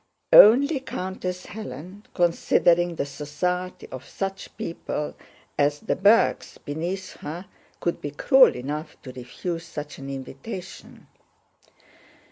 [0.33, 5.13] Only Countess Hélène, considering the society of such people
[5.59, 7.45] as the Bergs beneath her,
[7.79, 11.05] could be cruel enough to refuse such an invitation.